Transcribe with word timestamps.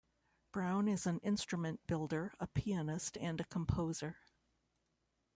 Brown 0.51 0.87
is 0.87 1.05
an 1.05 1.19
instrument 1.19 1.85
builder, 1.85 2.33
a 2.39 2.47
pianist, 2.47 3.19
and 3.19 3.39
a 3.39 3.43
composer. 3.43 4.17